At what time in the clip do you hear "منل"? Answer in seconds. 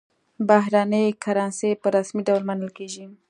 2.49-2.69